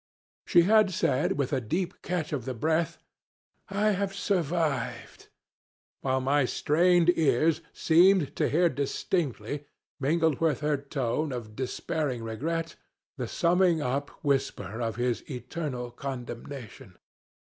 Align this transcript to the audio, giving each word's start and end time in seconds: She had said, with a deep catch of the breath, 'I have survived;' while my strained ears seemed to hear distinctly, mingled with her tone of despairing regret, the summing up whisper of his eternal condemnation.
She 0.47 0.63
had 0.63 0.89
said, 0.89 1.37
with 1.37 1.53
a 1.53 1.61
deep 1.61 2.01
catch 2.01 2.33
of 2.33 2.45
the 2.45 2.55
breath, 2.55 2.97
'I 3.69 3.91
have 3.91 4.15
survived;' 4.15 5.27
while 5.99 6.19
my 6.19 6.43
strained 6.43 7.15
ears 7.15 7.61
seemed 7.71 8.35
to 8.37 8.49
hear 8.49 8.67
distinctly, 8.67 9.67
mingled 9.99 10.41
with 10.41 10.61
her 10.61 10.77
tone 10.77 11.31
of 11.31 11.55
despairing 11.55 12.23
regret, 12.23 12.75
the 13.17 13.27
summing 13.27 13.79
up 13.79 14.09
whisper 14.25 14.81
of 14.81 14.95
his 14.95 15.21
eternal 15.29 15.91
condemnation. 15.91 16.97